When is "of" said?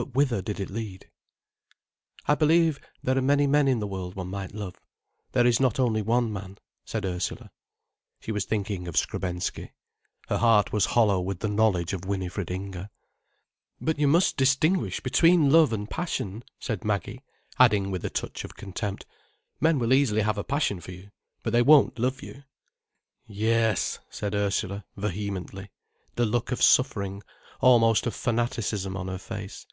8.86-8.96, 11.92-12.04, 18.44-18.54, 26.52-26.62, 28.06-28.14